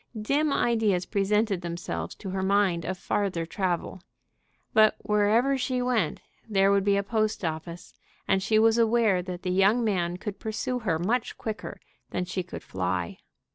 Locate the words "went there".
5.79-6.71